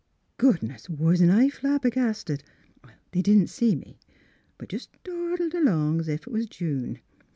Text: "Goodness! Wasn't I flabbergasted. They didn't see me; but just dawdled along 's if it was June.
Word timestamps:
"Goodness! 0.49 0.89
Wasn't 0.89 1.29
I 1.29 1.49
flabbergasted. 1.51 2.43
They 3.11 3.21
didn't 3.21 3.49
see 3.51 3.75
me; 3.75 3.99
but 4.57 4.67
just 4.69 4.89
dawdled 5.03 5.53
along 5.53 6.01
's 6.01 6.07
if 6.07 6.25
it 6.25 6.33
was 6.33 6.47
June. 6.47 6.97